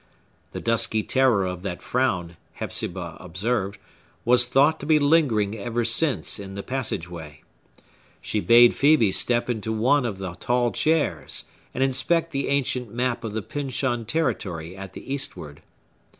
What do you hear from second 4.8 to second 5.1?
be